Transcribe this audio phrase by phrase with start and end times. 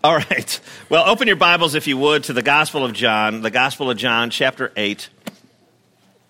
[0.04, 0.60] All right.
[0.88, 3.98] Well, open your Bibles, if you would, to the Gospel of John, the Gospel of
[3.98, 5.10] John, chapter 8.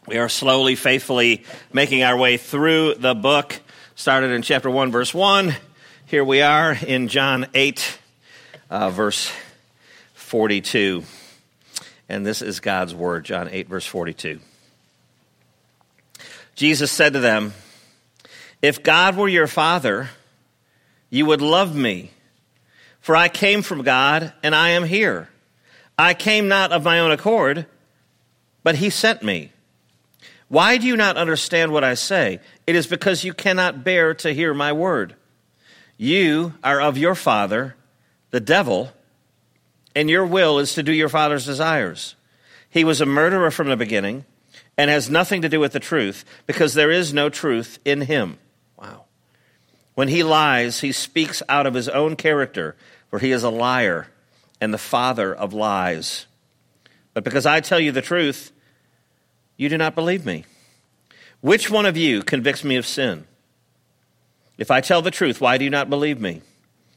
[0.09, 3.61] We are slowly, faithfully making our way through the book.
[3.95, 5.55] Started in chapter 1, verse 1.
[6.07, 7.99] Here we are in John 8,
[8.71, 9.31] uh, verse
[10.15, 11.05] 42.
[12.09, 14.41] And this is God's word, John 8, verse 42.
[16.57, 17.55] Jesus said to them,
[18.63, 20.11] If God were your Father,
[21.09, 22.11] you would love me
[23.01, 25.29] for I came from God, and I am here.
[25.99, 27.67] I came not of my own accord,
[28.63, 29.53] but he sent me.
[30.49, 32.41] Why do you not understand what I say?
[32.67, 35.15] It is because you cannot bear to hear my word.
[35.97, 37.77] You are of your father,
[38.31, 38.93] the devil,
[39.95, 42.17] and your will is to do your father's desires.
[42.69, 44.25] He was a murderer from the beginning
[44.79, 48.39] and has nothing to do with the truth because there is no truth in him.
[49.95, 52.77] When he lies, he speaks out of his own character,
[53.09, 54.09] for he is a liar
[54.61, 56.27] and the father of lies.
[57.15, 58.53] But because I tell you the truth,
[59.57, 60.45] you do not believe me.
[61.41, 63.27] Which one of you convicts me of sin?
[64.59, 66.43] If I tell the truth, why do you not believe me?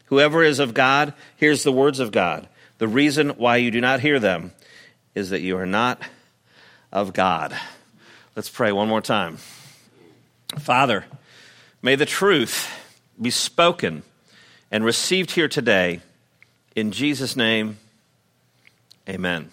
[0.05, 2.47] Whoever is of God hears the words of God.
[2.77, 4.51] The reason why you do not hear them
[5.15, 6.01] is that you are not
[6.91, 7.57] of God.
[8.35, 9.37] Let's pray one more time.
[10.59, 11.05] Father,
[11.81, 12.69] may the truth
[13.23, 14.03] be spoken
[14.71, 16.01] and received here today.
[16.75, 17.77] In Jesus' name,
[19.07, 19.49] amen.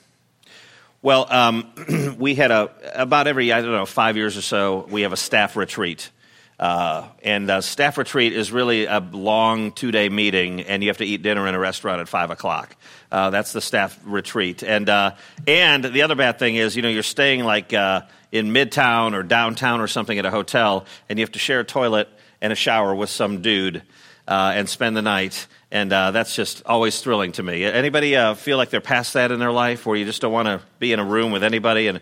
[1.02, 5.02] Well, um, we had a, about every, I don't know, five years or so, we
[5.02, 6.10] have a staff retreat.
[6.58, 11.06] Uh, and staff retreat is really a long two day meeting, and you have to
[11.06, 12.77] eat dinner in a restaurant at five o'clock.
[13.10, 14.62] Uh, that's the staff retreat.
[14.62, 15.12] And, uh,
[15.46, 19.22] and the other bad thing is, you know, you're staying like uh, in midtown or
[19.22, 22.10] downtown or something at a hotel, and you have to share a toilet
[22.41, 23.83] and a shower with some dude
[24.27, 25.46] uh, and spend the night.
[25.70, 27.64] And uh, that's just always thrilling to me.
[27.64, 30.46] Anybody uh, feel like they're past that in their life, where you just don't want
[30.46, 32.00] to be in a room with anybody and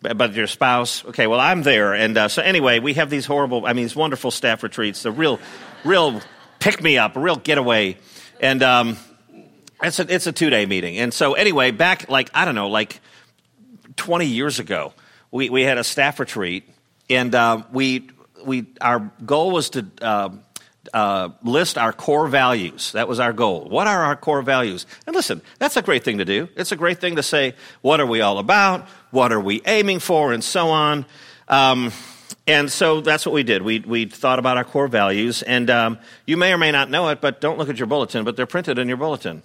[0.00, 1.04] but your spouse?
[1.06, 3.96] Okay, well I'm there, and uh, so anyway, we have these horrible, I mean, these
[3.96, 5.02] wonderful staff retreats.
[5.02, 5.40] The real,
[5.84, 6.20] real
[6.60, 7.96] pick me up, a real getaway,
[8.40, 8.96] and um,
[9.82, 10.98] it's a it's a two day meeting.
[10.98, 13.00] And so anyway, back like I don't know, like
[13.96, 14.92] twenty years ago,
[15.30, 16.68] we we had a staff retreat,
[17.10, 18.08] and uh, we
[18.44, 20.30] we our goal was to uh,
[20.92, 22.92] uh, list our core values.
[22.92, 23.68] That was our goal.
[23.68, 24.86] What are our core values?
[25.06, 26.48] And listen, that's a great thing to do.
[26.56, 28.88] It's a great thing to say, what are we all about?
[29.10, 30.32] What are we aiming for?
[30.32, 31.06] And so on.
[31.48, 31.92] Um,
[32.46, 33.62] and so that's what we did.
[33.62, 35.42] We, we thought about our core values.
[35.42, 38.24] And um, you may or may not know it, but don't look at your bulletin,
[38.24, 39.42] but they're printed in your bulletin.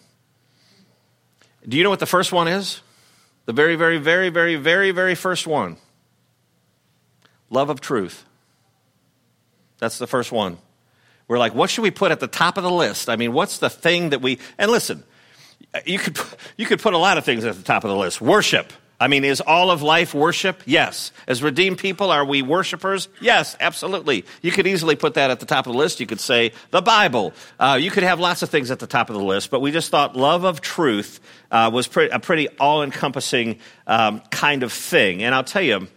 [1.68, 2.82] Do you know what the first one is?
[3.46, 5.78] The very, very, very, very, very, very first one
[7.50, 8.26] love of truth.
[9.80, 10.58] That's the first one.
[11.28, 13.10] We're like, what should we put at the top of the list?
[13.10, 15.04] I mean, what's the thing that we, and listen,
[15.86, 16.20] you could,
[16.58, 18.22] you could put a lot of things at the top of the list.
[18.22, 18.72] Worship.
[19.00, 20.62] I mean, is all of life worship?
[20.66, 21.12] Yes.
[21.28, 23.10] As redeemed people, are we worshipers?
[23.20, 24.24] Yes, absolutely.
[24.42, 26.00] You could easily put that at the top of the list.
[26.00, 27.34] You could say the Bible.
[27.60, 29.72] Uh, you could have lots of things at the top of the list, but we
[29.72, 31.20] just thought love of truth
[31.52, 35.22] uh, was pre- a pretty all encompassing um, kind of thing.
[35.22, 35.88] And I'll tell you,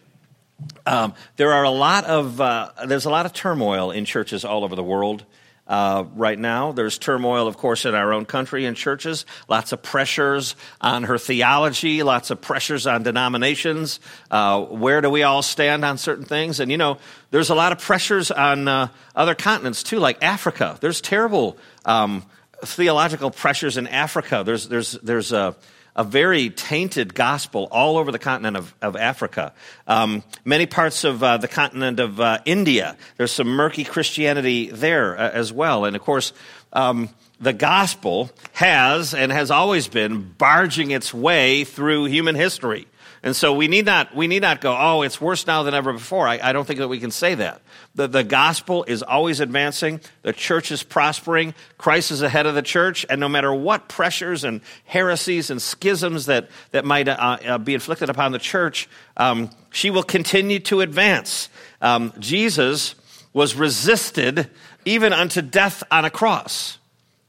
[0.87, 4.65] um, there are a lot of uh, there's a lot of turmoil in churches all
[4.65, 5.25] over the world.
[5.69, 6.71] Uh, right now.
[6.71, 9.27] There's turmoil, of course, in our own country and churches.
[9.49, 13.99] Lots of pressures on her theology, lots of pressures on denominations.
[14.31, 16.61] Uh, where do we all stand on certain things?
[16.61, 16.99] And, you know,
[17.33, 20.79] there's a lot of pressures on uh, other continents, too, like Africa.
[20.81, 22.23] There's terrible um,
[22.65, 24.45] theological pressures in Africa.
[24.47, 25.57] There's, there's, there's a
[25.97, 29.53] a very tainted gospel all over the continent of, of Africa.
[29.87, 35.19] Um, many parts of uh, the continent of uh, India, there's some murky Christianity there
[35.19, 35.87] uh, as well.
[35.87, 36.35] And of course,
[36.75, 37.09] um,
[37.41, 42.87] the gospel has and has always been barging its way through human history.
[43.27, 45.93] And so we need not, we need not go, oh, it's worse now than ever
[45.93, 46.29] before.
[46.29, 47.61] I, I don't think that we can say that.
[47.97, 50.01] The, the gospel is always advancing.
[50.23, 51.53] The church is prospering.
[51.77, 53.05] Christ is ahead of the church.
[53.11, 57.75] And no matter what pressures and heresies and schisms that, that might uh, uh, be
[57.75, 61.49] inflicted upon the church, um, she will continue to advance.
[61.81, 62.95] Um, Jesus
[63.33, 64.49] was resisted
[64.85, 66.79] even unto death on a cross.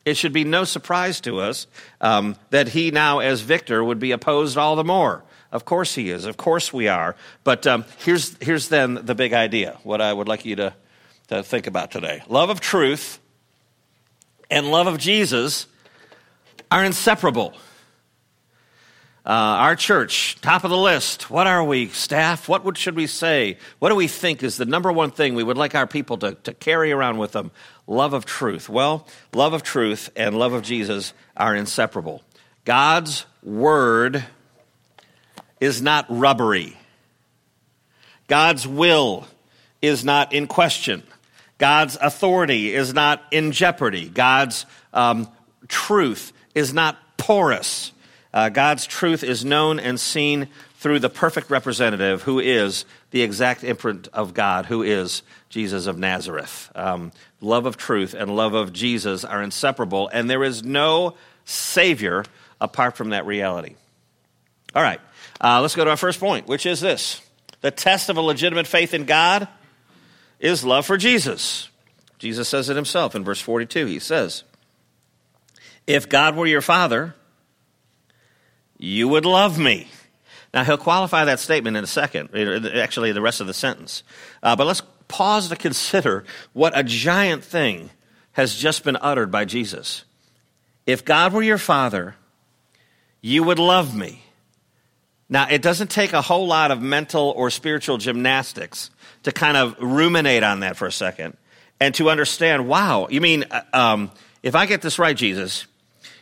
[0.06, 1.66] It should be no surprise to us
[2.01, 5.24] um, that he now, as victor, would be opposed all the more.
[5.51, 6.25] Of course he is.
[6.25, 7.15] Of course we are.
[7.44, 10.73] But um, here's, here's then the big idea, what I would like you to,
[11.29, 12.21] to think about today.
[12.27, 13.19] Love of truth
[14.49, 15.67] and love of Jesus
[16.69, 17.53] are inseparable.
[19.25, 21.29] Uh, our church, top of the list.
[21.29, 22.47] What are we, staff?
[22.47, 23.57] What would, should we say?
[23.79, 26.35] What do we think is the number one thing we would like our people to,
[26.44, 27.51] to carry around with them?
[27.88, 28.69] Love of truth.
[28.69, 32.21] Well, love of truth and love of Jesus are inseparable.
[32.63, 34.23] God's word
[35.59, 36.77] is not rubbery.
[38.27, 39.27] God's will
[39.81, 41.04] is not in question.
[41.57, 44.09] God's authority is not in jeopardy.
[44.09, 45.27] God's um,
[45.68, 47.92] truth is not porous.
[48.33, 53.63] Uh, God's truth is known and seen through the perfect representative who is the exact
[53.63, 56.71] imprint of God, who is Jesus of Nazareth.
[56.75, 57.12] Um,
[57.42, 61.15] love of truth and love of Jesus are inseparable, and there is no
[61.45, 62.25] Savior
[62.62, 63.75] apart from that reality.
[64.75, 65.00] All right,
[65.42, 67.22] uh, let's go to our first point, which is this
[67.62, 69.48] the test of a legitimate faith in God
[70.39, 71.69] is love for Jesus.
[72.19, 73.86] Jesus says it himself in verse 42.
[73.86, 74.44] He says,
[75.86, 77.16] If God were your Father,
[78.78, 79.88] you would love me.
[80.54, 82.30] Now, he'll qualify that statement in a second,
[82.75, 84.04] actually, the rest of the sentence.
[84.42, 86.24] Uh, but let's pause to consider
[86.54, 87.90] what a giant thing
[88.31, 90.04] has just been uttered by Jesus.
[90.86, 92.16] If God were your Father,
[93.22, 94.24] you would love me.
[95.29, 98.89] Now, it doesn't take a whole lot of mental or spiritual gymnastics
[99.24, 101.35] to kind of ruminate on that for a second
[101.79, 105.68] and to understand wow, you mean, uh, um, if I get this right, Jesus,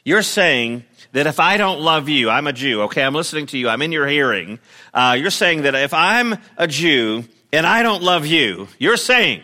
[0.04, 3.58] you're saying that if I don't love you, I'm a Jew, okay, I'm listening to
[3.58, 4.60] you, I'm in your hearing.
[4.94, 9.44] Uh, you're saying that if I'm a Jew and I don't love you, you're saying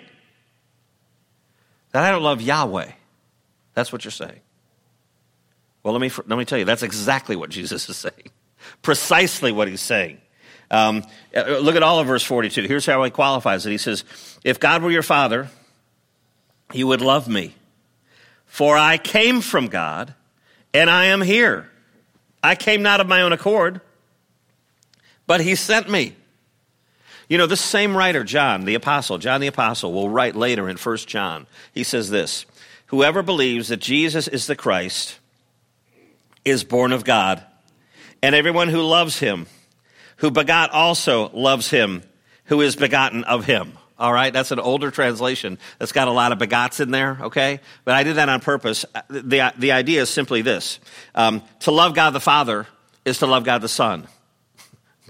[1.92, 2.92] that I don't love Yahweh.
[3.74, 4.40] That's what you're saying.
[5.84, 8.30] Well, let me, let me tell you, that's exactly what Jesus is saying.
[8.82, 10.20] Precisely what he's saying.
[10.70, 11.04] Um,
[11.36, 12.64] uh, look at all of verse 42.
[12.64, 13.72] Here's how he qualifies it.
[13.72, 14.04] He says,
[14.44, 15.50] If God were your father,
[16.74, 17.54] you would love me.
[18.46, 20.14] For I came from God,
[20.74, 21.70] and I am here.
[22.44, 23.82] I came not of my own accord,
[25.28, 26.16] but he sent me.
[27.30, 30.76] You know, this same writer, John the Apostle, John the Apostle, will write later in
[30.76, 31.48] 1 John.
[31.74, 32.46] He says this
[32.88, 35.18] Whoever believes that Jesus is the Christ
[36.44, 37.42] is born of God,
[38.22, 39.48] and everyone who loves him,
[40.18, 42.04] who begot also loves him,
[42.46, 43.74] who is begotten of him.
[43.98, 47.60] All right, that's an older translation that's got a lot of begots in there, okay?
[47.86, 48.84] But I did that on purpose.
[49.10, 50.80] The, the idea is simply this
[51.14, 52.66] um, to love God the Father
[53.06, 54.08] is to love God the Son.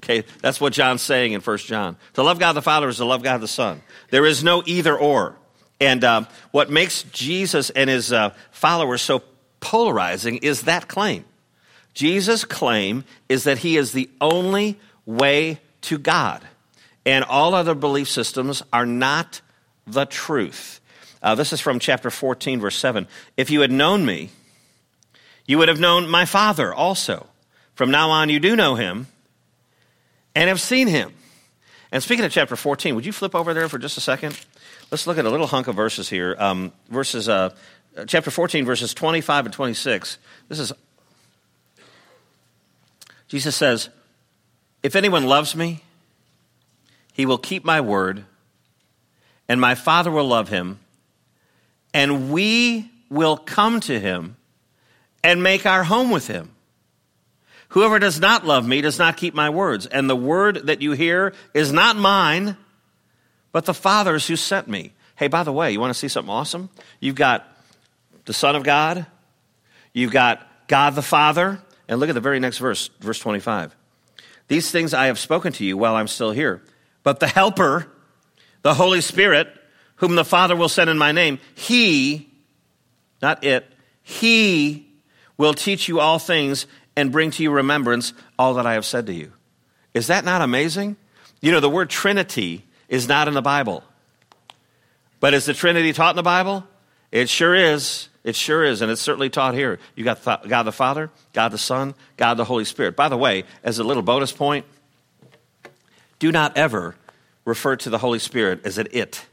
[0.03, 1.95] Okay, that's what John's saying in 1 John.
[2.13, 3.83] To love God the Father is to love God the Son.
[4.09, 5.35] There is no either or.
[5.79, 9.21] And uh, what makes Jesus and his uh, followers so
[9.59, 11.23] polarizing is that claim.
[11.93, 16.41] Jesus' claim is that he is the only way to God,
[17.05, 19.41] and all other belief systems are not
[19.85, 20.79] the truth.
[21.21, 23.07] Uh, this is from chapter 14, verse 7.
[23.37, 24.29] If you had known me,
[25.45, 27.27] you would have known my Father also.
[27.75, 29.07] From now on, you do know him
[30.35, 31.13] and have seen him.
[31.91, 34.39] And speaking of chapter 14, would you flip over there for just a second?
[34.91, 36.35] Let's look at a little hunk of verses here.
[36.39, 37.53] Um, verses, uh,
[38.07, 40.17] chapter 14, verses 25 and 26.
[40.47, 40.71] This is
[43.31, 43.87] Jesus says,
[44.83, 45.81] If anyone loves me,
[47.13, 48.25] he will keep my word,
[49.47, 50.81] and my Father will love him,
[51.93, 54.35] and we will come to him
[55.23, 56.51] and make our home with him.
[57.69, 60.91] Whoever does not love me does not keep my words, and the word that you
[60.91, 62.57] hear is not mine,
[63.53, 64.91] but the Father's who sent me.
[65.15, 66.69] Hey, by the way, you want to see something awesome?
[66.99, 67.47] You've got
[68.25, 69.05] the Son of God,
[69.93, 71.61] you've got God the Father,
[71.91, 73.75] and look at the very next verse, verse 25.
[74.47, 76.63] These things I have spoken to you while I'm still here.
[77.03, 77.91] But the Helper,
[78.61, 79.49] the Holy Spirit,
[79.97, 82.31] whom the Father will send in my name, he,
[83.21, 83.65] not it,
[84.01, 84.87] he
[85.37, 89.05] will teach you all things and bring to you remembrance all that I have said
[89.07, 89.33] to you.
[89.93, 90.95] Is that not amazing?
[91.41, 93.83] You know, the word Trinity is not in the Bible.
[95.19, 96.65] But is the Trinity taught in the Bible?
[97.11, 98.07] It sure is.
[98.23, 99.79] It sure is, and it's certainly taught here.
[99.95, 102.95] You got God the Father, God the Son, God the Holy Spirit.
[102.95, 104.65] By the way, as a little bonus point,
[106.19, 106.95] do not ever
[107.45, 109.25] refer to the Holy Spirit as an it.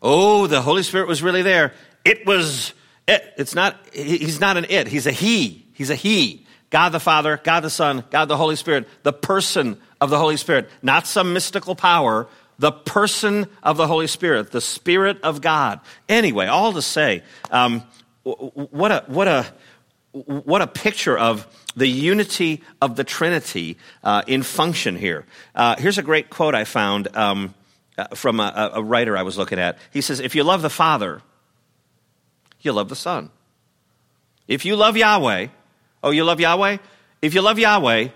[0.00, 1.74] Oh, the Holy Spirit was really there.
[2.04, 2.72] It was
[3.08, 3.34] it.
[3.36, 5.66] It's not, he's not an it, he's a he.
[5.72, 6.46] He's a he.
[6.70, 10.36] God the Father, God the Son, God the Holy Spirit, the person of the Holy
[10.36, 15.80] Spirit, not some mystical power, the person of the Holy Spirit, the Spirit of God.
[16.08, 17.82] Anyway, all to say, um,
[18.22, 19.46] what a what a
[20.12, 21.46] what a picture of
[21.76, 25.26] the unity of the Trinity uh, in function here.
[25.54, 27.54] Uh, here's a great quote I found um,
[27.98, 29.78] uh, from a, a writer I was looking at.
[29.92, 31.20] He says, "If you love the Father,
[32.60, 33.30] you love the Son.
[34.48, 35.48] If you love Yahweh,
[36.02, 36.78] oh, you love Yahweh."
[37.22, 38.08] if you love Yahweh,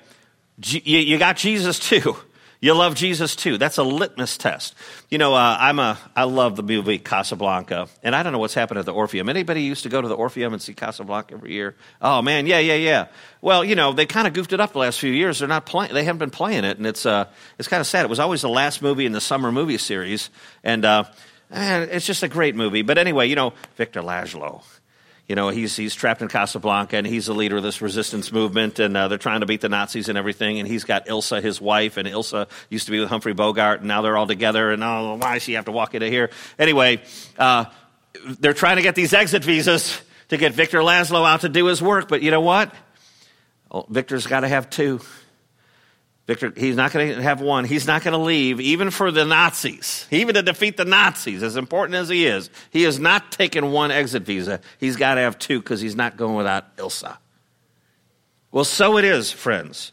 [0.63, 2.17] you got Jesus too.
[2.63, 3.57] You love Jesus too.
[3.57, 4.75] That's a litmus test.
[5.09, 8.53] You know, uh, I'm a, I love the movie Casablanca, and I don't know what's
[8.53, 9.31] happened at the Orpheum.
[9.31, 11.75] Anybody used to go to the Orpheum and see Casablanca every year?
[12.03, 13.07] Oh man, yeah, yeah, yeah.
[13.41, 15.39] Well, you know, they kind of goofed it up the last few years.
[15.39, 15.95] They're not playing.
[15.95, 18.05] They haven't been playing it, and it's uh, it's kind of sad.
[18.05, 20.29] It was always the last movie in the summer movie series,
[20.63, 21.05] and uh,
[21.51, 22.83] man, it's just a great movie.
[22.83, 24.63] But anyway, you know, Victor Laszlo
[25.31, 28.81] you know, he's, he's trapped in Casablanca and he's the leader of this resistance movement
[28.81, 30.59] and uh, they're trying to beat the Nazis and everything.
[30.59, 33.87] And he's got Ilsa, his wife, and Ilsa used to be with Humphrey Bogart and
[33.87, 34.73] now they're all together.
[34.73, 36.31] And oh, why does she have to walk into here?
[36.59, 37.01] Anyway,
[37.39, 37.67] uh,
[38.41, 41.81] they're trying to get these exit visas to get Victor Laszlo out to do his
[41.81, 42.09] work.
[42.09, 42.75] But you know what?
[43.71, 44.99] Oh, Victor's got to have two.
[46.27, 47.65] Victor, he's not going to have one.
[47.65, 51.57] He's not going to leave, even for the Nazis, even to defeat the Nazis, as
[51.57, 52.51] important as he is.
[52.71, 54.61] He is not taking one exit visa.
[54.79, 57.17] He's got to have two because he's not going without Ilsa.
[58.53, 59.93] Well, so it is, friends.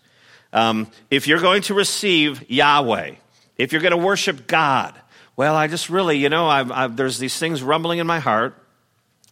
[0.53, 3.15] Um, if you're going to receive Yahweh,
[3.57, 4.93] if you're going to worship God,
[5.36, 8.55] well, I just really, you know, I've, I've, there's these things rumbling in my heart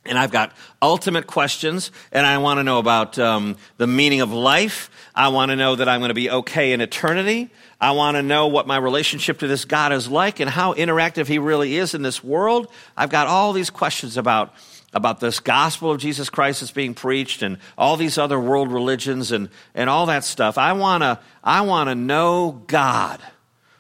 [0.06, 4.32] and I've got ultimate questions, and I want to know about um, the meaning of
[4.32, 4.90] life.
[5.16, 7.50] I want to know that I'm going to be okay in eternity.
[7.80, 11.28] I want to know what my relationship to this God is like and how interactive
[11.28, 12.68] He really is in this world.
[12.96, 14.54] I've got all these questions about,
[14.94, 19.32] about this gospel of Jesus Christ that's being preached and all these other world religions
[19.32, 20.58] and, and all that stuff.
[20.58, 23.22] I want to I want to know God.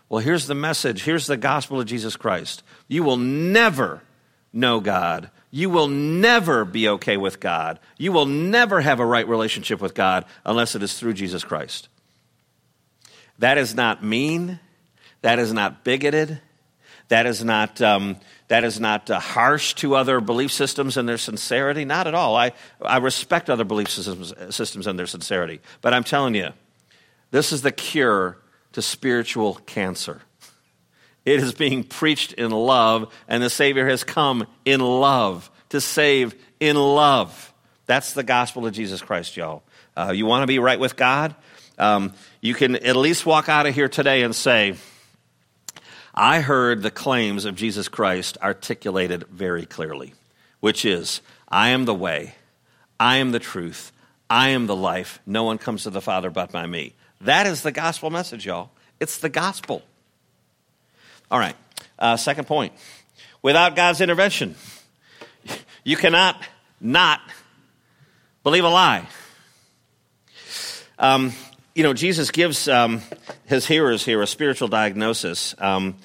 [0.09, 1.03] Well, here's the message.
[1.03, 2.63] Here's the gospel of Jesus Christ.
[2.87, 4.01] You will never
[4.53, 7.79] know God you will never be okay with God.
[7.97, 11.87] You will never have a right relationship with God unless it is through Jesus Christ.
[13.39, 14.59] That is not mean.
[15.21, 16.41] That is not bigoted.
[17.07, 18.17] That is not, um,
[18.49, 21.85] that is not uh, harsh to other belief systems and their sincerity.
[21.85, 22.35] Not at all.
[22.35, 25.61] I, I respect other belief systems, systems and their sincerity.
[25.79, 26.49] But I'm telling you,
[27.31, 28.37] this is the cure
[28.73, 30.21] to spiritual cancer.
[31.25, 36.35] It is being preached in love, and the Savior has come in love to save
[36.59, 37.51] in love.
[37.87, 39.63] That's the gospel of Jesus Christ, y'all.
[39.97, 41.35] Uh, you want to be right with God?
[41.77, 44.75] Um, you can at least walk out of here today and say,
[46.13, 50.13] I heard the claims of Jesus Christ articulated very clearly,
[50.59, 52.35] which is, I am the way,
[52.99, 53.91] I am the truth,
[54.29, 55.19] I am the life.
[55.25, 56.93] No one comes to the Father but by me.
[57.21, 58.69] That is the gospel message, y'all.
[58.99, 59.83] It's the gospel.
[61.31, 61.55] All right,
[61.97, 62.73] uh, second point.
[63.41, 64.55] Without God's intervention,
[65.83, 66.41] you cannot
[66.79, 67.21] not
[68.43, 69.07] believe a lie.
[70.99, 71.33] Um,
[71.73, 73.01] you know, Jesus gives um,
[73.45, 75.55] his hearers here a spiritual diagnosis.
[75.57, 75.95] Um,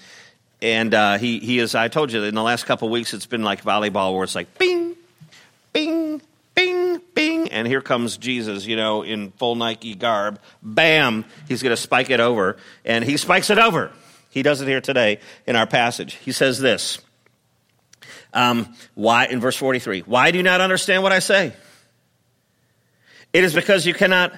[0.62, 3.43] and uh, he, he is, I told you, in the last couple weeks, it's been
[3.43, 4.97] like volleyball where it's like bing,
[5.73, 6.21] bing,
[6.55, 7.49] bing, bing.
[7.49, 10.41] And here comes Jesus, you know, in full Nike garb.
[10.62, 12.57] Bam, he's going to spike it over.
[12.85, 13.93] And he spikes it over.
[14.30, 16.14] He does it here today in our passage.
[16.14, 16.99] He says this
[18.32, 21.52] um, Why, in verse 43, why do you not understand what I say?
[23.32, 24.32] It is because you cannot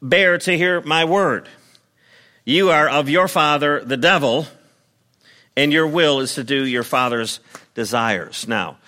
[0.00, 1.48] bear to hear my word.
[2.44, 4.46] You are of your father, the devil,
[5.56, 7.40] and your will is to do your father's
[7.74, 8.48] desires.
[8.48, 8.78] Now,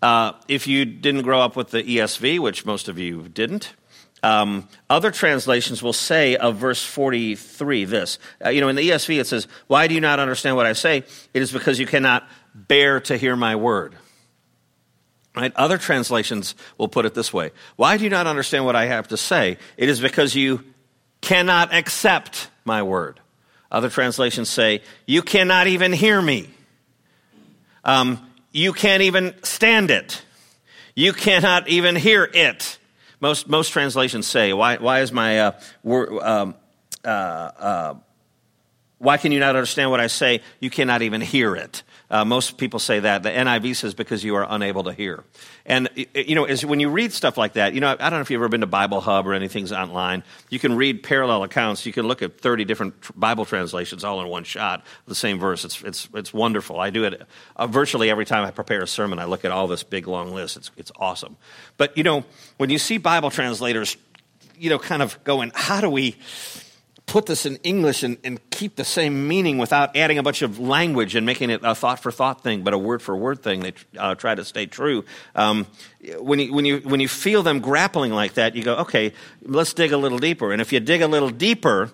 [0.00, 3.74] uh, if you didn't grow up with the ESV, which most of you didn't,
[4.22, 8.18] um, other translations will say of verse 43 this.
[8.44, 10.72] Uh, you know, in the ESV it says, Why do you not understand what I
[10.72, 10.98] say?
[11.34, 13.94] It is because you cannot bear to hear my word.
[15.36, 15.52] Right?
[15.54, 19.08] Other translations will put it this way Why do you not understand what I have
[19.08, 19.58] to say?
[19.76, 20.64] It is because you
[21.20, 23.20] cannot accept my word.
[23.70, 26.50] Other translations say, You cannot even hear me.
[27.84, 30.22] Um, you can't even stand it.
[30.94, 32.78] You cannot even hear it.
[33.20, 36.54] Most, most translations say, why, why is my, uh, wor- um,
[37.04, 37.94] uh, uh,
[38.98, 40.42] why can you not understand what I say?
[40.60, 41.82] You cannot even hear it.
[42.10, 43.22] Uh, most people say that.
[43.22, 45.24] The NIV says because you are unable to hear.
[45.66, 48.20] And, you know, as, when you read stuff like that, you know, I don't know
[48.20, 50.24] if you've ever been to Bible Hub or anything online.
[50.48, 51.84] You can read parallel accounts.
[51.84, 55.64] You can look at 30 different Bible translations all in one shot, the same verse.
[55.64, 56.80] It's, it's, it's wonderful.
[56.80, 57.22] I do it
[57.56, 59.18] uh, virtually every time I prepare a sermon.
[59.18, 60.56] I look at all this big, long list.
[60.56, 61.36] It's, it's awesome.
[61.76, 62.24] But, you know,
[62.56, 63.96] when you see Bible translators,
[64.56, 66.16] you know, kind of going, how do we
[67.08, 70.58] put this in English and, and, keep the same meaning without adding a bunch of
[70.58, 73.60] language and making it a thought for thought thing, but a word for word thing.
[73.60, 75.04] They uh, try to stay true.
[75.36, 75.66] Um,
[76.18, 79.12] when, you, when, you, when you feel them grappling like that, you go, okay,
[79.42, 80.52] let's dig a little deeper.
[80.52, 81.92] And if you dig a little deeper,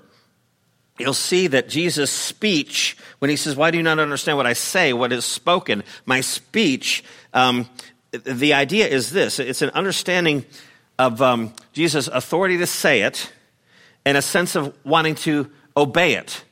[0.99, 4.55] you'll see that Jesus' speech, when he says, Why do you not understand what I
[4.55, 5.85] say, what is spoken?
[6.07, 7.05] My speech,
[7.35, 7.69] um,
[8.11, 10.47] the idea is this it's an understanding
[10.99, 13.31] of um, Jesus' authority to say it
[14.05, 16.45] and a sense of wanting to obey it.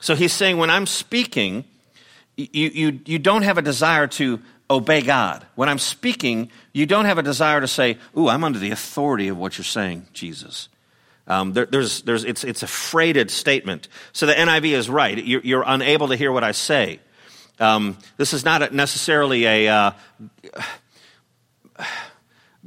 [0.00, 1.64] So he's saying, when I'm speaking,
[2.36, 4.40] you, you, you don't have a desire to
[4.70, 5.46] obey God.
[5.54, 9.28] When I'm speaking, you don't have a desire to say, Ooh, I'm under the authority
[9.28, 10.68] of what you're saying, Jesus.
[11.26, 13.88] Um, there, there's, there's, it's, it's a freighted statement.
[14.12, 15.24] So the NIV is right.
[15.24, 16.98] You're, you're unable to hear what I say.
[17.60, 19.92] Um, this is not necessarily a uh,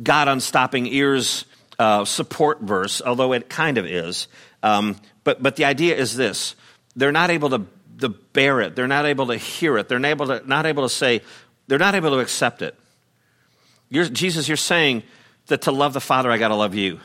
[0.01, 1.45] God unstopping ears
[1.79, 4.27] uh, support verse, although it kind of is.
[4.63, 6.55] Um, but, but the idea is this
[6.95, 7.65] they're not able to,
[7.99, 10.83] to bear it, they're not able to hear it, they're not able to, not able
[10.83, 11.21] to say,
[11.67, 12.77] they're not able to accept it.
[13.89, 15.03] You're, Jesus, you're saying
[15.47, 16.99] that to love the Father, I got to love you.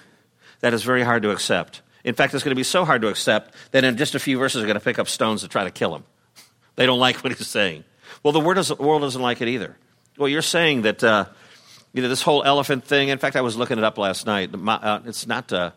[0.61, 1.83] That is very hard to accept.
[2.05, 4.39] In fact, it's going to be so hard to accept that in just a few
[4.39, 6.05] verses, they're going to pick up stones to try to kill him.
[6.77, 7.85] They don't like what he's saying.
[8.23, 9.77] Well, the world doesn't like it either.
[10.17, 11.27] Well, you're saying that uh,
[11.93, 13.09] you know this whole elephant thing.
[13.09, 14.51] In fact, I was looking it up last night.
[14.55, 15.53] Uh, it's not.
[15.53, 15.71] Uh,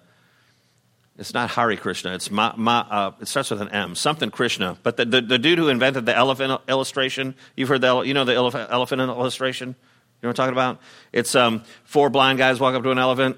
[1.17, 2.15] it's not Hari Krishna.
[2.15, 4.77] It's Ma, Ma, uh, it starts with an M, something Krishna.
[4.81, 8.25] But the, the, the, dude who invented the elephant illustration, you've heard the, you know
[8.25, 9.69] the elephant, illustration?
[9.69, 9.75] You
[10.23, 10.79] know what I'm talking about?
[11.11, 13.37] It's um, four blind guys walk up to an elephant.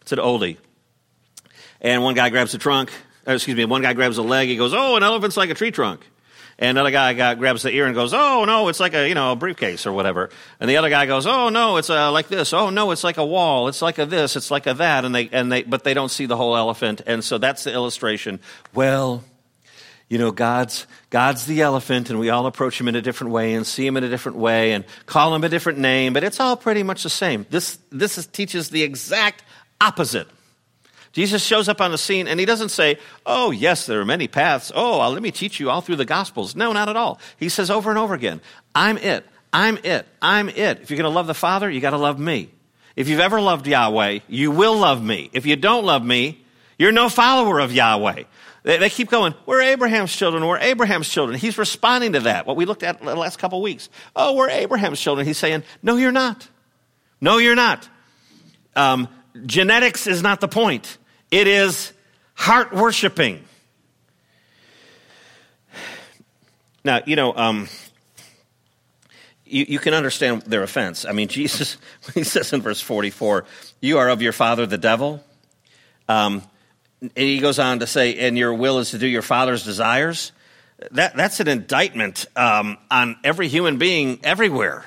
[0.00, 0.56] It's an oldie.
[1.82, 2.90] And one guy grabs the trunk,
[3.26, 4.48] excuse me, one guy grabs a leg.
[4.48, 6.06] He goes, oh, an elephant's like a tree trunk.
[6.60, 9.14] And another guy got, grabs the ear and goes, "Oh no, it's like a you
[9.14, 10.28] know a briefcase or whatever."
[10.60, 12.52] And the other guy goes, "Oh no, it's uh, like this.
[12.52, 13.68] Oh no, it's like a wall.
[13.68, 14.36] It's like a this.
[14.36, 17.00] It's like a that." And they and they but they don't see the whole elephant.
[17.06, 18.40] And so that's the illustration.
[18.74, 19.24] Well,
[20.10, 23.54] you know, God's God's the elephant, and we all approach him in a different way
[23.54, 26.40] and see him in a different way and call him a different name, but it's
[26.40, 27.46] all pretty much the same.
[27.48, 29.44] This this is, teaches the exact
[29.80, 30.28] opposite.
[31.12, 34.28] Jesus shows up on the scene and he doesn't say, Oh, yes, there are many
[34.28, 34.70] paths.
[34.74, 36.54] Oh, let me teach you all through the Gospels.
[36.54, 37.20] No, not at all.
[37.36, 38.40] He says over and over again,
[38.74, 39.26] I'm it.
[39.52, 40.06] I'm it.
[40.22, 40.80] I'm it.
[40.80, 42.50] If you're going to love the Father, you got to love me.
[42.94, 45.30] If you've ever loved Yahweh, you will love me.
[45.32, 46.44] If you don't love me,
[46.78, 48.24] you're no follower of Yahweh.
[48.62, 51.38] They, they, keep going, we're Abraham's children, we're Abraham's children.
[51.38, 53.88] He's responding to that, what we looked at the last couple of weeks.
[54.14, 55.26] Oh, we're Abraham's children.
[55.26, 56.46] He's saying, no, you're not.
[57.20, 57.88] No, you're not.
[58.76, 59.08] Um,
[59.46, 60.98] genetics is not the point.
[61.30, 61.92] It is
[62.34, 63.44] heart worshiping.
[66.82, 67.68] Now, you know, um,
[69.44, 71.04] you, you, can understand their offense.
[71.04, 71.76] I mean, Jesus,
[72.14, 73.44] he says in verse 44,
[73.80, 75.22] You are of your father the devil.
[76.08, 76.42] Um,
[77.00, 80.32] and he goes on to say, And your will is to do your father's desires.
[80.92, 84.84] That, that's an indictment um, on every human being everywhere.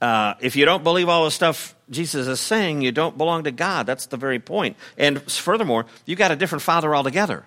[0.00, 3.50] Uh, if you don't believe all the stuff Jesus is saying, you don't belong to
[3.50, 3.86] God.
[3.86, 4.76] That's the very point.
[4.96, 7.44] And furthermore, you got a different father altogether.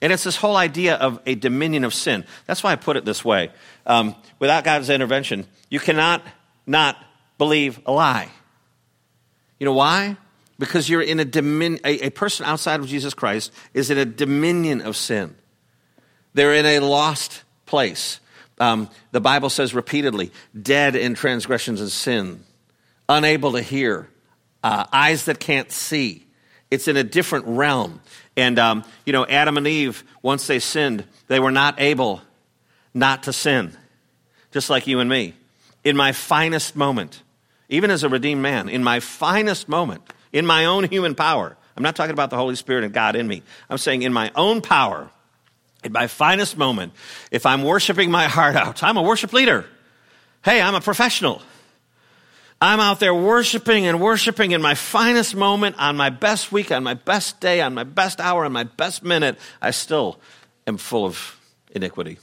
[0.00, 2.24] And it's this whole idea of a dominion of sin.
[2.46, 3.50] That's why I put it this way.
[3.84, 6.22] Um, without God's intervention, you cannot
[6.66, 6.96] not
[7.38, 8.28] believe a lie.
[9.58, 10.16] You know why?
[10.58, 14.04] Because you're in a dominion, a, a person outside of Jesus Christ is in a
[14.04, 15.34] dominion of sin.
[16.34, 18.20] They're in a lost place.
[18.60, 22.42] Um, the Bible says repeatedly, dead in transgressions and sin,
[23.08, 24.08] unable to hear,
[24.62, 26.26] uh, eyes that can't see.
[26.70, 28.00] It's in a different realm.
[28.36, 32.20] And, um, you know, Adam and Eve, once they sinned, they were not able
[32.94, 33.76] not to sin,
[34.52, 35.34] just like you and me.
[35.84, 37.22] In my finest moment,
[37.68, 41.82] even as a redeemed man, in my finest moment, in my own human power, I'm
[41.82, 43.42] not talking about the Holy Spirit and God in me.
[43.70, 45.10] I'm saying in my own power,
[45.84, 46.92] in my finest moment,
[47.30, 49.64] if I'm worshiping my heart out, I'm a worship leader.
[50.44, 51.42] Hey, I'm a professional.
[52.60, 56.82] I'm out there worshiping and worshiping in my finest moment, on my best week, on
[56.82, 59.38] my best day, on my best hour, on my best minute.
[59.62, 60.18] I still
[60.66, 61.38] am full of
[61.70, 62.18] iniquity.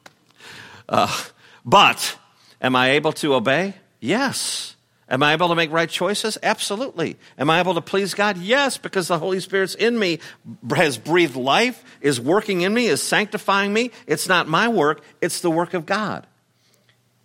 [0.88, 1.24] uh,
[1.66, 2.16] but
[2.62, 3.74] am I able to obey?
[4.00, 4.74] Yes.
[5.12, 6.38] Am I able to make right choices?
[6.42, 7.18] Absolutely.
[7.36, 8.38] Am I able to please God?
[8.38, 10.20] Yes, because the Holy Spirit's in me,
[10.74, 13.90] has breathed life, is working in me, is sanctifying me.
[14.06, 16.26] It's not my work, it's the work of God.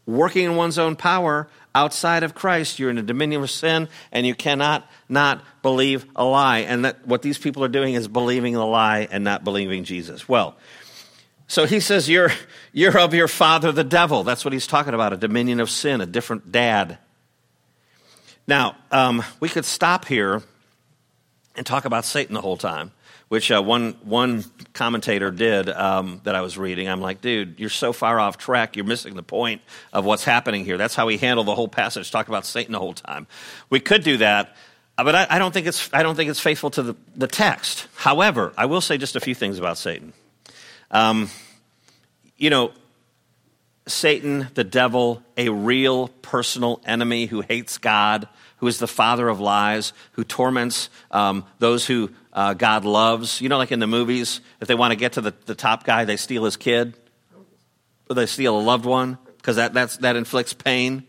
[0.05, 4.27] Working in one's own power outside of Christ, you're in a dominion of sin, and
[4.27, 6.59] you cannot not believe a lie.
[6.59, 10.27] And that what these people are doing is believing the lie and not believing Jesus.
[10.27, 10.57] Well,
[11.47, 12.31] so he says, You're,
[12.73, 14.23] you're of your father, the devil.
[14.25, 16.97] That's what he's talking about a dominion of sin, a different dad.
[18.47, 20.41] Now, um, we could stop here
[21.55, 22.93] and talk about Satan the whole time,
[23.27, 26.87] which uh, one, one commentator did um, that I was reading.
[26.87, 30.63] I'm like, dude, you're so far off track, you're missing the point of what's happening
[30.63, 30.77] here.
[30.77, 33.27] That's how we handle the whole passage, talk about Satan the whole time.
[33.69, 34.55] We could do that,
[34.97, 37.27] uh, but I, I, don't, think it's, I don't think it's faithful to the, the
[37.27, 37.87] text.
[37.95, 40.13] However, I will say just a few things about Satan.
[40.89, 41.29] Um,
[42.37, 42.71] you know,
[43.87, 49.39] Satan, the devil, a real personal enemy who hates God, who is the father of
[49.39, 53.41] lies, who torments um, those who uh, God loves.
[53.41, 55.83] You know, like in the movies, if they want to get to the, the top
[55.83, 56.95] guy, they steal his kid,
[58.09, 61.05] or they steal a loved one, because that, that inflicts pain.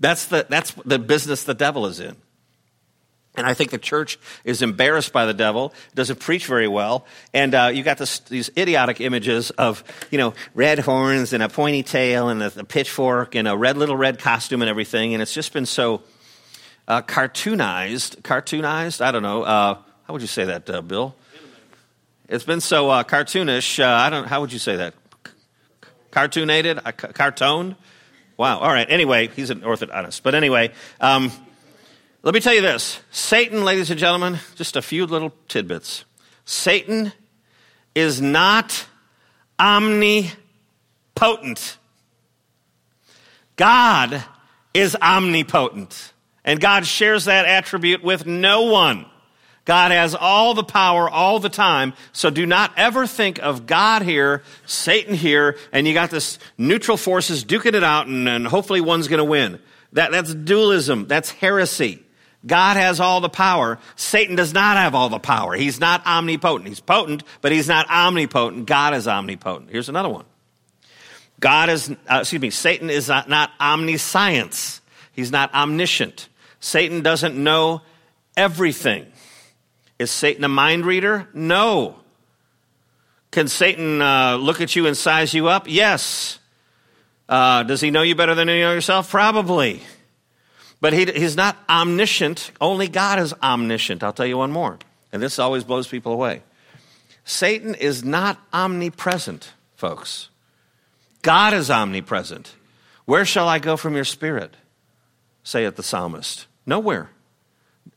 [0.00, 2.16] That's the, that's the business the devil is in.
[3.38, 7.06] And I think the church is embarrassed by the devil, doesn't preach very well.
[7.32, 11.48] And uh, you got this, these idiotic images of, you know, red horns and a
[11.48, 15.14] pointy tail and a, a, pitchfork and a red little red costume and everything.
[15.14, 16.02] And it's just been so
[16.86, 18.22] uh, cartoonized.
[18.22, 19.00] Cartoonized?
[19.00, 19.42] I don't know.
[19.42, 21.14] Uh, how would you say that, uh, Bill?
[22.28, 23.82] It's been so uh, cartoonish.
[23.82, 24.26] Uh, I don't.
[24.26, 24.94] How would you say that?
[26.10, 26.80] Cartoonated?
[26.84, 27.76] Uh, cartoon?
[28.36, 28.58] Wow.
[28.58, 28.86] All right.
[28.90, 30.22] Anyway, he's an orthodontist.
[30.22, 31.32] But anyway, um,
[32.28, 36.04] let me tell you this Satan, ladies and gentlemen, just a few little tidbits.
[36.44, 37.10] Satan
[37.94, 38.84] is not
[39.58, 40.36] omnipotent.
[43.56, 44.22] God
[44.74, 46.12] is omnipotent.
[46.44, 49.06] And God shares that attribute with no one.
[49.64, 51.94] God has all the power all the time.
[52.12, 56.98] So do not ever think of God here, Satan here, and you got this neutral
[56.98, 59.58] forces duking it out and, and hopefully one's going to win.
[59.94, 61.06] That, that's dualism.
[61.06, 62.04] That's heresy.
[62.46, 63.78] God has all the power.
[63.96, 65.54] Satan does not have all the power.
[65.54, 66.68] He's not omnipotent.
[66.68, 68.66] He's potent, but he's not omnipotent.
[68.66, 69.70] God is omnipotent.
[69.70, 70.24] Here's another one.
[71.40, 74.80] God is, uh, excuse me, Satan is not, not omniscience.
[75.12, 76.28] He's not omniscient.
[76.60, 77.82] Satan doesn't know
[78.36, 79.06] everything.
[79.98, 81.28] Is Satan a mind reader?
[81.34, 81.96] No.
[83.30, 85.64] Can Satan uh, look at you and size you up?
[85.68, 86.38] Yes.
[87.28, 89.10] Uh, does he know you better than you know yourself?
[89.10, 89.82] Probably.
[90.80, 92.52] But he, he's not omniscient.
[92.60, 94.02] Only God is omniscient.
[94.02, 94.78] I'll tell you one more.
[95.12, 96.42] And this always blows people away.
[97.24, 100.28] Satan is not omnipresent, folks.
[101.22, 102.54] God is omnipresent.
[103.04, 104.54] Where shall I go from your spirit?
[105.42, 106.46] Saith the psalmist.
[106.64, 107.10] Nowhere.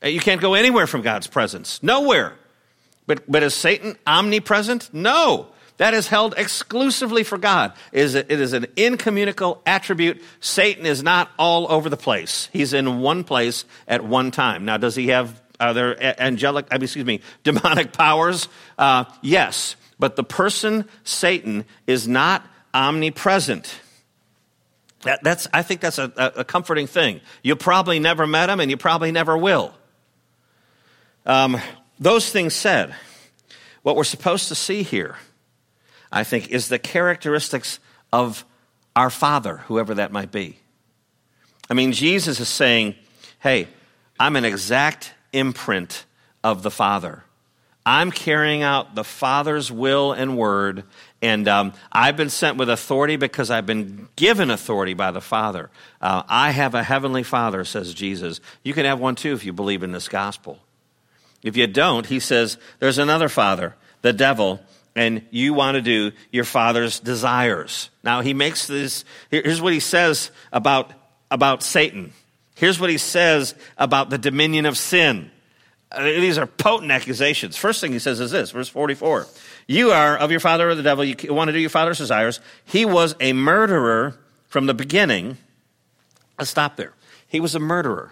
[0.03, 1.83] You can't go anywhere from God's presence.
[1.83, 2.33] Nowhere.
[3.05, 4.93] But, but is Satan omnipresent?
[4.93, 5.50] No.
[5.81, 7.73] That is held exclusively for God.
[7.91, 10.21] It is, an incommunicable attribute.
[10.39, 12.49] Satan is not all over the place.
[12.53, 14.63] He's in one place at one time.
[14.63, 18.47] Now, does he have are there angelic, excuse me, demonic powers?
[18.77, 19.75] Uh, yes.
[19.97, 23.73] But the person, Satan, is not omnipresent.
[25.01, 27.21] That, that's, I think that's a, a, comforting thing.
[27.41, 29.73] You probably never met him, and you probably never will.
[31.25, 31.59] Um,
[31.99, 32.93] those things said,
[33.81, 35.17] what we're supposed to see here,
[36.11, 37.79] I think, is the characteristics
[38.11, 38.45] of
[38.95, 40.57] our Father, whoever that might be.
[41.69, 42.95] I mean, Jesus is saying,
[43.39, 43.67] hey,
[44.19, 46.05] I'm an exact imprint
[46.43, 47.23] of the Father.
[47.85, 50.83] I'm carrying out the Father's will and word,
[51.21, 55.71] and um, I've been sent with authority because I've been given authority by the Father.
[55.99, 58.39] Uh, I have a heavenly Father, says Jesus.
[58.63, 60.59] You can have one too if you believe in this gospel.
[61.41, 64.61] If you don't, he says, there's another father, the devil,
[64.95, 67.89] and you want to do your father's desires.
[68.03, 70.91] Now, he makes this, here's what he says about,
[71.29, 72.13] about Satan.
[72.55, 75.31] Here's what he says about the dominion of sin.
[75.91, 77.57] Uh, these are potent accusations.
[77.57, 79.27] First thing he says is this, verse 44.
[79.67, 82.39] You are of your father or the devil, you want to do your father's desires.
[82.65, 85.37] He was a murderer from the beginning.
[86.37, 86.93] Let's stop there.
[87.27, 88.11] He was a murderer.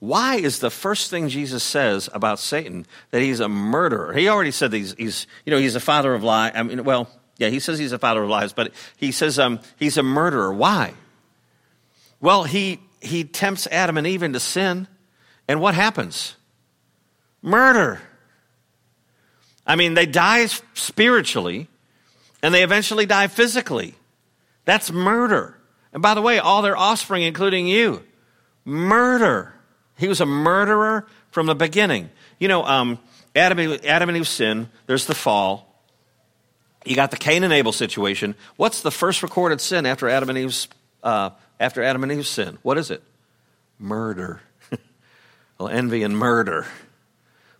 [0.00, 4.14] Why is the first thing Jesus says about Satan that he's a murderer?
[4.14, 6.52] He already said he's, he's you know, he's a father of lies.
[6.54, 9.60] I mean, well, yeah, he says he's a father of lies, but he says um,
[9.78, 10.52] he's a murderer.
[10.52, 10.94] Why?
[12.18, 14.88] Well, he, he tempts Adam and Eve into sin,
[15.46, 16.34] and what happens?
[17.42, 18.00] Murder.
[19.66, 21.68] I mean, they die spiritually,
[22.42, 23.94] and they eventually die physically.
[24.64, 25.58] That's murder.
[25.92, 28.02] And by the way, all their offspring, including you,
[28.64, 29.54] murder.
[30.00, 32.08] He was a murderer from the beginning.
[32.38, 32.98] You know, um,
[33.36, 35.66] Adam, Adam and Eve sin, there's the fall.
[36.86, 38.34] You got the Cain and Abel situation.
[38.56, 40.68] What's the first recorded sin after Adam and Eve's
[41.02, 42.58] uh, after Adam and Eve's sin?
[42.62, 43.02] What is it?
[43.78, 44.40] Murder.
[45.58, 46.66] well, envy and murder.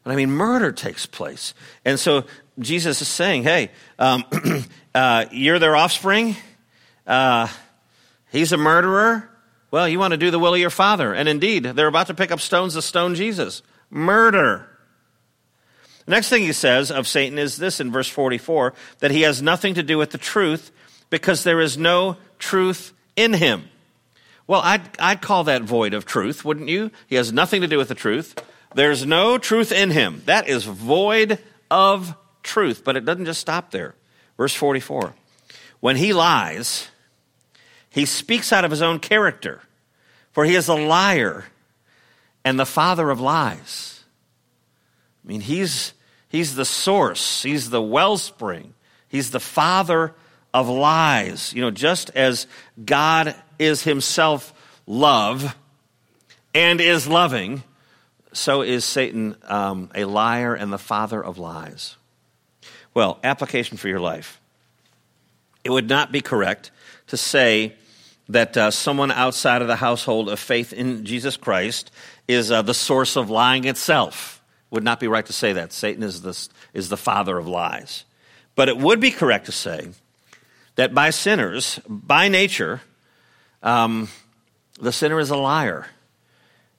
[0.03, 1.53] But I mean, murder takes place.
[1.85, 2.25] And so
[2.59, 4.25] Jesus is saying, hey, um,
[4.95, 6.37] uh, you're their offspring.
[7.07, 7.49] Uh,
[8.33, 9.30] he's a murderer.
[9.71, 11.15] Well, you want to do the will of your father.
[11.15, 13.63] And indeed, they're about to pick up stones to stone Jesus.
[13.89, 14.67] Murder.
[16.07, 19.43] The next thing he says of Satan is this in verse 44 that he has
[19.43, 20.73] nothing to do with the truth
[21.09, 23.69] because there is no truth in him.
[24.47, 26.91] Well, I'd, I'd call that void of truth, wouldn't you?
[27.07, 28.35] He has nothing to do with the truth.
[28.75, 30.23] There's no truth in him.
[30.27, 31.39] That is void
[31.71, 32.83] of truth.
[32.85, 33.95] But it doesn't just stop there.
[34.37, 35.15] Verse 44
[35.79, 36.89] When he lies,
[37.91, 39.61] He speaks out of his own character,
[40.33, 41.45] for he is a liar
[42.45, 44.05] and the father of lies.
[45.25, 45.93] I mean, he's,
[46.29, 48.75] he's the source, he's the wellspring,
[49.09, 50.15] he's the father
[50.55, 51.53] of lies.
[51.53, 52.47] You know, just as
[52.83, 54.55] God is himself
[54.87, 55.57] love
[56.55, 57.63] and is loving,
[58.33, 61.97] so is Satan um, a liar and the father of lies.
[62.95, 64.41] Well, application for your life.
[65.63, 66.71] It would not be correct
[67.09, 67.75] to say
[68.33, 71.91] that uh, someone outside of the household of faith in Jesus Christ
[72.29, 74.43] is uh, the source of lying itself.
[74.71, 75.73] Would not be right to say that.
[75.73, 78.05] Satan is the, is the father of lies.
[78.55, 79.89] But it would be correct to say
[80.77, 82.81] that by sinners, by nature,
[83.63, 84.09] um,
[84.81, 85.87] the sinner is a liar.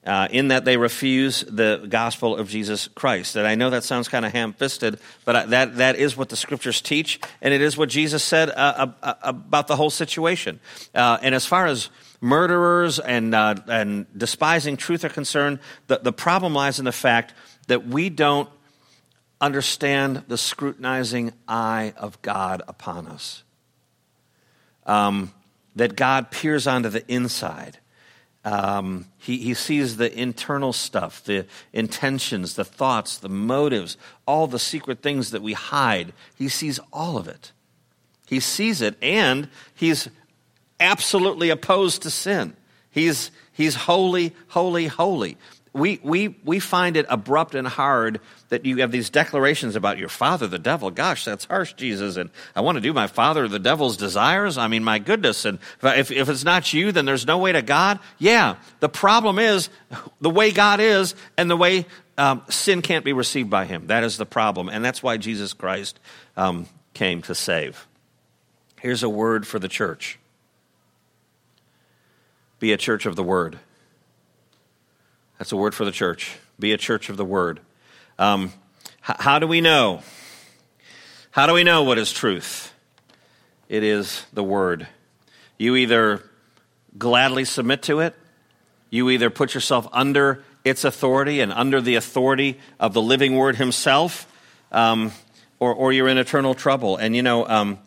[0.04, 3.36] Uh, in that they refuse the gospel of Jesus Christ.
[3.36, 6.36] And I know that sounds kind of ham fisted, but that, that is what the
[6.36, 10.60] scriptures teach, and it is what Jesus said uh, uh, about the whole situation.
[10.96, 16.14] Uh, and as far as murderers and, uh, and despising truth are concerned, the, the
[16.14, 17.36] problem lies in the fact
[17.68, 18.50] that we don't
[19.40, 23.44] understand the scrutinizing eye of God upon us.
[24.88, 25.32] Um,
[25.76, 27.78] that God peers onto the inside
[28.44, 34.60] um, he, he sees the internal stuff, the intentions, the thoughts, the motives, all the
[34.60, 36.14] secret things that we hide.
[36.36, 37.52] He sees all of it.
[38.28, 40.10] He sees it, and he's
[40.80, 42.56] absolutely opposed to sin.
[42.90, 45.38] He's, he's holy, holy, holy
[45.74, 50.10] we, we, we find it abrupt and hard that you have these declarations about your
[50.10, 50.92] father, the devil.
[50.92, 52.18] Gosh, that's harsh, Jesus.
[52.18, 54.58] And I want to do my father, the devil's desires.
[54.58, 55.46] I mean, my goodness.
[55.46, 58.00] And if, if it's not you, then there's no way to God.
[58.18, 58.58] Yeah.
[58.82, 59.70] The problem is
[60.20, 61.86] the way God is and the way
[62.18, 63.88] um, sin can't be received by him.
[63.88, 64.68] That is the problem.
[64.68, 66.00] And that's why Jesus Christ
[66.36, 67.88] um, came to save.
[68.82, 70.18] Here's a word for the church
[72.60, 73.58] be a church of the word.
[75.42, 76.38] That's a word for the church.
[76.60, 77.62] Be a church of the word.
[78.20, 78.54] Um,
[79.10, 80.04] h- how do we know?
[81.32, 82.72] How do we know what is truth?
[83.68, 84.86] It is the word.
[85.58, 86.22] You either
[86.96, 88.14] gladly submit to it,
[88.92, 93.56] you either put yourself under its authority and under the authority of the living word
[93.56, 94.32] himself,
[94.72, 95.12] um,
[95.60, 96.98] or, or, you're in eternal trouble.
[96.98, 97.80] And you know, um,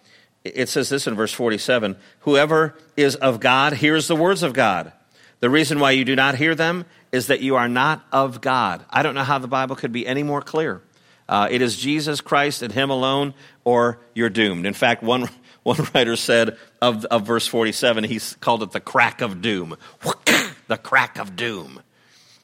[0.43, 4.93] it says this in verse 47 Whoever is of God hears the words of God.
[5.39, 8.85] The reason why you do not hear them is that you are not of God.
[8.91, 10.83] I don't know how the Bible could be any more clear.
[11.29, 14.67] Uh, it is Jesus Christ and Him alone, or you're doomed.
[14.67, 15.29] In fact, one,
[15.63, 19.77] one writer said of, of verse 47, he called it the crack of doom.
[20.67, 21.81] the crack of doom.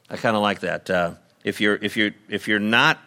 [0.09, 0.89] I kind of like that.
[0.89, 2.97] Uh, if, you're, if, you're, if you're not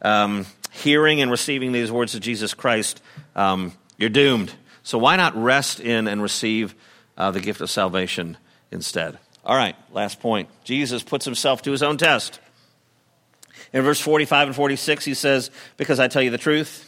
[0.00, 3.02] um, hearing and receiving these words of Jesus Christ,
[3.36, 4.54] um, you're doomed.
[4.84, 6.74] So why not rest in and receive
[7.18, 8.38] uh, the gift of salvation
[8.72, 9.18] instead?
[9.48, 10.50] All right, last point.
[10.62, 12.38] Jesus puts himself to his own test.
[13.72, 16.84] In verse 45 and 46, he says, Because I tell you the truth,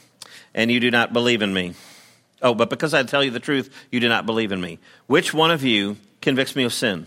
[0.55, 1.73] and you do not believe in me.
[2.43, 4.79] Oh, but because I tell you the truth, you do not believe in me.
[5.07, 7.07] Which one of you convicts me of sin?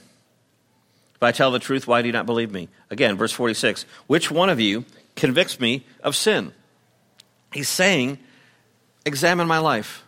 [1.16, 2.68] If I tell the truth, why do you not believe me?
[2.90, 4.86] Again, verse 46 Which one of you
[5.16, 6.52] convicts me of sin?
[7.52, 8.18] He's saying,
[9.06, 10.04] Examine my life.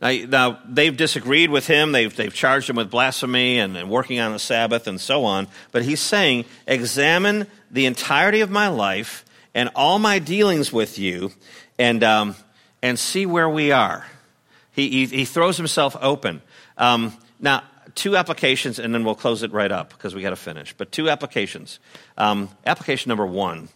[0.00, 1.92] Now, they've disagreed with him.
[1.92, 5.48] They've, they've charged him with blasphemy and, and working on the Sabbath and so on.
[5.72, 11.32] But he's saying, examine the entirety of my life and all my dealings with you
[11.78, 12.36] and, um,
[12.82, 14.06] and see where we are.
[14.72, 16.42] He, he, he throws himself open.
[16.76, 17.62] Um, now,
[17.94, 20.74] two applications, and then we'll close it right up because we got to finish.
[20.74, 21.78] But two applications.
[22.18, 23.70] Um, application number one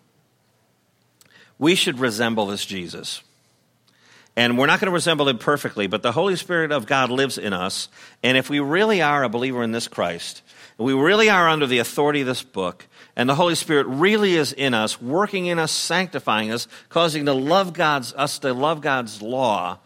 [1.61, 3.23] we should resemble this Jesus.
[4.37, 7.37] And we're not going to resemble him perfectly, but the Holy Spirit of God lives
[7.37, 7.88] in us.
[8.23, 10.43] And if we really are a believer in this Christ,
[10.79, 14.55] we really are under the authority of this book, and the Holy Spirit really is
[14.55, 19.21] in us, working in us, sanctifying us, causing to love God's, us to love God's
[19.21, 19.79] law,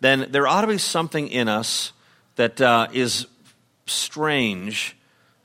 [0.00, 1.92] then there ought to be something in us
[2.36, 3.26] that uh, is
[3.86, 4.96] strange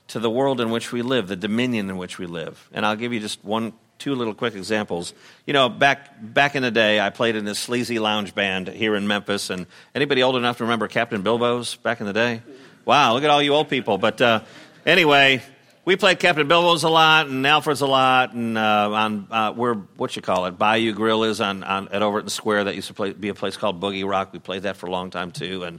[0.08, 2.68] to the world in which we live, the dominion in which we live.
[2.72, 5.14] And I'll give you just one two little quick examples.
[5.46, 8.96] You know, back back in the day, I played in this sleazy lounge band here
[8.96, 9.48] in Memphis.
[9.48, 12.42] And anybody old enough to remember Captain Bilbo's back in the day?
[12.84, 13.98] Wow, look at all you old people.
[13.98, 14.40] But uh,
[14.84, 15.40] anyway,
[15.84, 19.74] we played Captain Bilbo's a lot and Alfred's a lot, and uh, on uh, where
[19.74, 22.74] what you call it, Bayou Grill is on, on at over at the square that
[22.74, 24.32] used to play, be a place called Boogie Rock.
[24.32, 25.62] We played that for a long time too.
[25.62, 25.78] And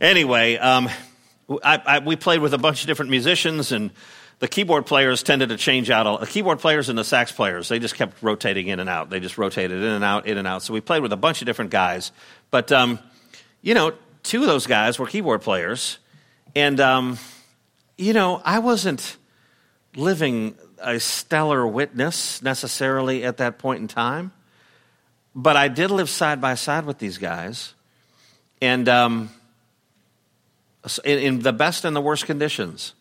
[0.00, 0.88] anyway, um,
[1.64, 3.90] I, I, we played with a bunch of different musicians and
[4.40, 6.20] the keyboard players tended to change out.
[6.20, 9.10] The keyboard players and the sax players, they just kept rotating in and out.
[9.10, 10.62] They just rotated in and out, in and out.
[10.62, 12.10] So we played with a bunch of different guys.
[12.50, 12.98] But, um,
[13.60, 15.98] you know, two of those guys were keyboard players.
[16.56, 17.18] And, um,
[17.98, 19.18] you know, I wasn't
[19.94, 24.32] living a stellar witness necessarily at that point in time,
[25.34, 27.74] but I did live side by side with these guys.
[28.62, 29.28] And um,
[31.04, 32.94] in, in the best and the worst conditions.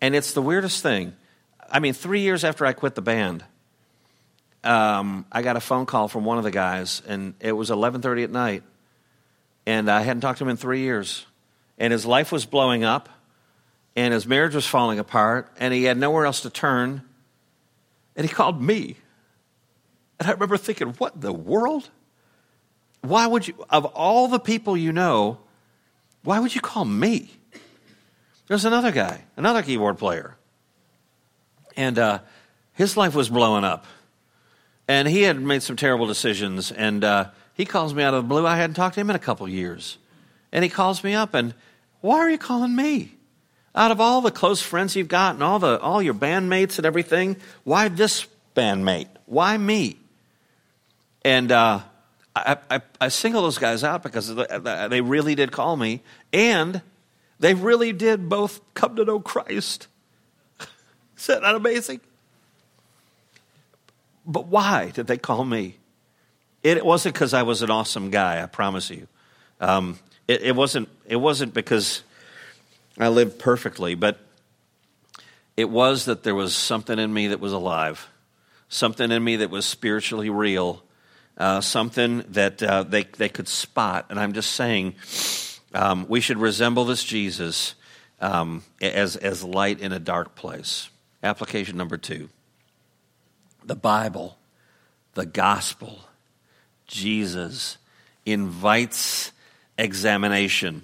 [0.00, 1.14] And it's the weirdest thing.
[1.70, 3.44] I mean, three years after I quit the band,
[4.62, 8.24] um, I got a phone call from one of the guys, and it was 11:30
[8.24, 8.62] at night,
[9.64, 11.26] and I hadn't talked to him in three years,
[11.78, 13.08] and his life was blowing up,
[13.94, 17.02] and his marriage was falling apart, and he had nowhere else to turn,
[18.16, 18.96] and he called me,
[20.18, 21.90] and I remember thinking, "What in the world?
[23.02, 23.64] Why would you?
[23.70, 25.38] Of all the people you know,
[26.22, 27.35] why would you call me?"
[28.46, 30.36] There's another guy, another keyboard player,
[31.76, 32.20] and uh,
[32.72, 33.86] his life was blowing up
[34.88, 36.70] and he had made some terrible decisions.
[36.70, 38.46] And uh, he calls me out of the blue.
[38.46, 39.98] I hadn't talked to him in a couple years.
[40.52, 41.54] And he calls me up and,
[42.00, 43.12] why are you calling me?
[43.74, 46.86] Out of all the close friends you've got and all, the, all your bandmates and
[46.86, 49.08] everything, why this bandmate?
[49.26, 49.98] Why me?
[51.24, 51.80] And uh,
[52.34, 56.02] I, I, I, single those guys out because they really did call me.
[56.32, 56.80] And
[57.38, 59.88] they really did both come to know Christ.
[61.18, 62.00] Isn't that amazing?
[64.26, 65.76] But why did they call me?
[66.62, 69.06] It wasn't because I was an awesome guy, I promise you.
[69.60, 72.02] Um, it, it, wasn't, it wasn't because
[72.98, 74.18] I lived perfectly, but
[75.56, 78.08] it was that there was something in me that was alive,
[78.68, 80.82] something in me that was spiritually real,
[81.38, 84.06] uh, something that uh, they, they could spot.
[84.10, 84.94] And I'm just saying,
[85.74, 87.74] um, we should resemble this Jesus
[88.20, 90.88] um, as, as light in a dark place.
[91.22, 92.28] Application number two
[93.64, 94.38] the Bible,
[95.14, 96.00] the gospel,
[96.86, 97.78] Jesus
[98.24, 99.32] invites
[99.76, 100.82] examination.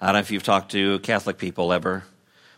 [0.00, 2.04] I don't know if you've talked to Catholic people ever,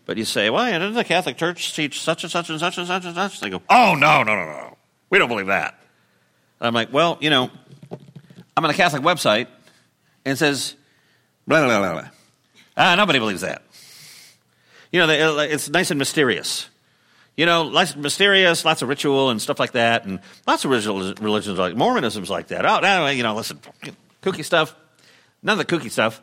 [0.05, 2.87] but you say, well, didn't the Catholic Church teach such and such and such and
[2.87, 3.41] such and such?
[3.41, 4.77] They go, oh, no, no, no, no.
[5.11, 5.79] We don't believe that.
[6.61, 7.51] I'm like, well, you know,
[8.57, 9.47] I'm on a Catholic website,
[10.25, 10.75] and it says,
[11.47, 12.11] blah, blah, blah, blah.
[12.77, 13.63] Ah, nobody believes that.
[14.93, 16.69] You know, it's nice and mysterious.
[17.37, 21.75] You know, mysterious, lots of ritual and stuff like that, and lots of religions like
[21.75, 22.65] Mormonism's like that.
[22.65, 23.61] Oh, you know, listen,
[24.23, 24.75] kooky stuff.
[25.43, 26.23] None of the kooky stuff.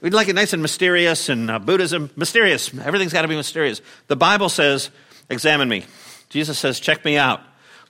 [0.00, 2.72] We'd like it nice and mysterious, and uh, Buddhism, mysterious.
[2.78, 3.82] Everything's got to be mysterious.
[4.06, 4.90] The Bible says,
[5.28, 5.84] examine me.
[6.28, 7.40] Jesus says, check me out.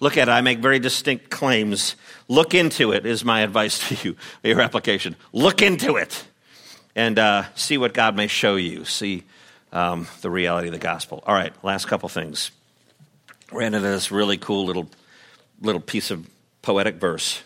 [0.00, 0.31] Look at it.
[0.31, 1.94] I make very distinct claims.
[2.29, 5.16] Look into it, is my advice to you, your application.
[5.33, 6.24] Look into it
[6.96, 8.85] and uh, see what God may show you.
[8.85, 9.22] See
[9.72, 11.22] um, the reality of the gospel.
[11.24, 12.50] All right, last couple things.
[13.52, 14.90] Ran into this really cool little
[15.61, 16.28] little piece of
[16.62, 17.42] poetic verse.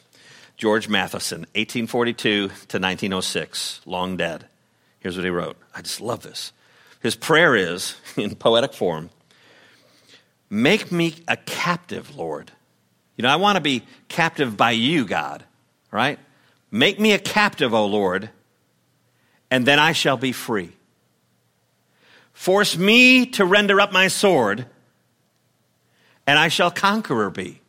[0.57, 4.47] George Matheson, 1842 to 1906, long dead.
[5.01, 5.57] Here's what he wrote.
[5.75, 6.53] I just love this.
[7.03, 9.11] His prayer is, in poetic form,
[10.51, 12.51] Make me a captive, Lord.
[13.17, 15.45] You know, I want to be captive by you, God,
[15.93, 16.19] right?
[16.73, 18.31] Make me a captive, O Lord,
[19.51, 20.73] and then I shall be free.
[22.33, 24.67] Force me to render up my sword,
[26.27, 27.61] and I shall conqueror be.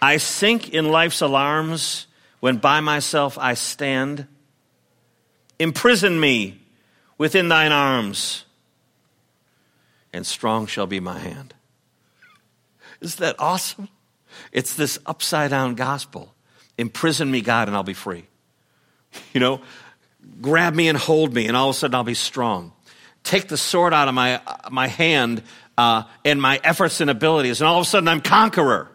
[0.00, 2.06] I sink in life's alarms
[2.40, 4.26] when by myself I stand.
[5.58, 6.60] Imprison me
[7.18, 8.44] within thine arms,
[10.12, 11.54] and strong shall be my hand.
[13.00, 13.88] Isn't that awesome?
[14.52, 16.34] It's this upside down gospel.
[16.78, 18.24] Imprison me, God, and I'll be free.
[19.32, 19.60] You know,
[20.40, 22.72] grab me and hold me, and all of a sudden I'll be strong
[23.22, 25.42] take the sword out of my, my hand
[25.78, 28.90] uh, and my efforts and abilities, and all of a sudden I'm conqueror.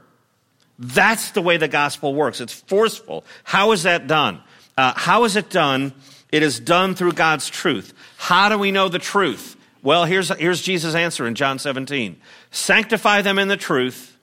[0.77, 2.41] That's the way the gospel works.
[2.41, 3.23] It's forceful.
[3.43, 4.41] How is that done?
[4.77, 5.93] Uh, how is it done?
[6.31, 7.93] It is done through God's truth.
[8.17, 9.55] How do we know the truth?
[9.81, 12.17] Well, here's, here's Jesus' answer in John 17
[12.51, 14.17] Sanctify them in the truth.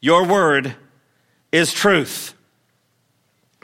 [0.00, 0.74] Your word
[1.52, 2.34] is truth.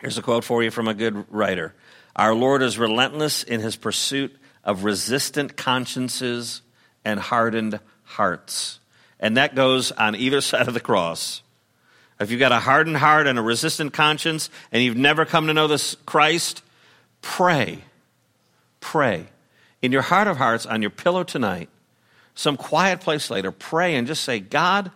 [0.00, 1.74] Here's a quote for you from a good writer
[2.16, 6.62] Our Lord is relentless in his pursuit of resistant consciences
[7.04, 8.80] and hardened hearts.
[9.20, 11.42] And that goes on either side of the cross.
[12.18, 15.54] If you've got a hardened heart and a resistant conscience and you've never come to
[15.54, 16.62] know this Christ,
[17.20, 17.80] pray.
[18.80, 19.26] Pray.
[19.82, 21.68] In your heart of hearts, on your pillow tonight,
[22.34, 24.90] some quiet place later, pray and just say, God,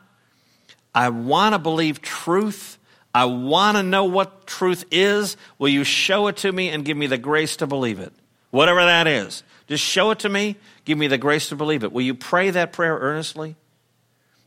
[0.95, 2.79] I want to believe truth.
[3.15, 5.37] I want to know what truth is.
[5.59, 8.13] Will you show it to me and give me the grace to believe it?
[8.51, 9.43] Whatever that is.
[9.67, 10.57] Just show it to me.
[10.85, 11.93] Give me the grace to believe it.
[11.93, 13.57] Will you pray that prayer earnestly?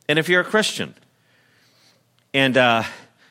[0.08, 0.94] And if you're a Christian
[2.34, 2.84] and uh,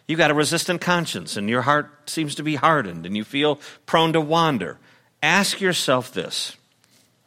[0.06, 3.60] You've got a resistant conscience and your heart seems to be hardened and you feel
[3.86, 4.78] prone to wander.
[5.22, 6.56] Ask yourself this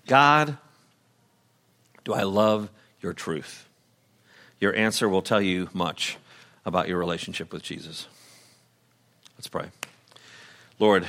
[0.05, 0.57] God,
[2.03, 2.69] do I love
[3.01, 3.67] your truth?
[4.59, 6.17] Your answer will tell you much
[6.65, 8.07] about your relationship with Jesus.
[9.37, 9.67] Let's pray.
[10.79, 11.07] Lord,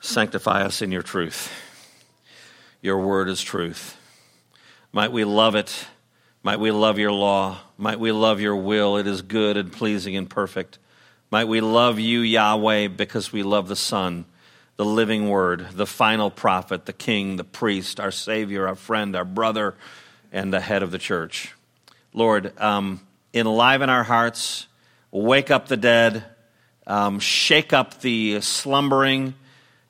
[0.00, 1.52] sanctify us in your truth.
[2.80, 3.96] Your word is truth.
[4.92, 5.86] Might we love it.
[6.42, 7.58] Might we love your law.
[7.76, 8.96] Might we love your will.
[8.96, 10.78] It is good and pleasing and perfect.
[11.30, 14.24] Might we love you, Yahweh, because we love the Son,
[14.76, 19.26] the living word, the final prophet, the king, the priest, our Savior, our friend, our
[19.26, 19.74] brother,
[20.32, 21.54] and the head of the church.
[22.14, 23.00] Lord, um,
[23.38, 24.66] enliven our hearts,
[25.10, 26.24] wake up the dead,
[26.86, 29.34] um, shake up the slumbering,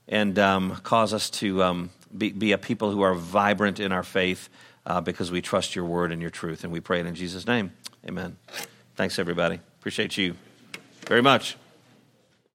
[0.08, 4.02] and um, cause us to um, be, be, a people who are vibrant in our
[4.02, 4.48] faith
[4.86, 6.64] uh, because we trust your word and your truth.
[6.64, 7.72] And we pray it in Jesus' name.
[8.06, 8.36] Amen.
[8.96, 9.60] Thanks, everybody.
[9.78, 10.34] Appreciate you
[11.06, 11.56] very much.